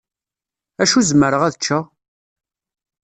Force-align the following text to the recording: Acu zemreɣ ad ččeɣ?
Acu 0.81 0.99
zemreɣ 1.09 1.41
ad 1.43 1.55
ččeɣ? 1.59 1.85